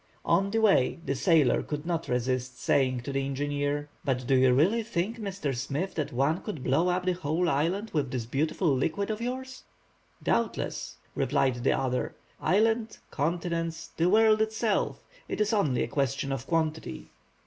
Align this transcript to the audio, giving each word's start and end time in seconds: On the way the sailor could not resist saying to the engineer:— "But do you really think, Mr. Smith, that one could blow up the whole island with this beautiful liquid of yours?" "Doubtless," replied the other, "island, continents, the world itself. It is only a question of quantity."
On 0.25 0.49
the 0.49 0.57
way 0.59 0.97
the 1.05 1.13
sailor 1.13 1.61
could 1.61 1.85
not 1.85 2.07
resist 2.07 2.59
saying 2.59 3.01
to 3.01 3.11
the 3.13 3.23
engineer:— 3.23 3.87
"But 4.03 4.25
do 4.25 4.33
you 4.35 4.51
really 4.51 4.81
think, 4.81 5.19
Mr. 5.19 5.55
Smith, 5.55 5.93
that 5.93 6.11
one 6.11 6.41
could 6.41 6.63
blow 6.63 6.87
up 6.89 7.05
the 7.05 7.11
whole 7.13 7.47
island 7.47 7.91
with 7.93 8.09
this 8.09 8.25
beautiful 8.25 8.75
liquid 8.75 9.11
of 9.11 9.21
yours?" 9.21 9.61
"Doubtless," 10.23 10.97
replied 11.13 11.63
the 11.63 11.73
other, 11.77 12.15
"island, 12.41 12.97
continents, 13.11 13.91
the 13.95 14.09
world 14.09 14.41
itself. 14.41 15.03
It 15.29 15.39
is 15.39 15.53
only 15.53 15.83
a 15.83 15.87
question 15.87 16.31
of 16.31 16.47
quantity." 16.47 17.11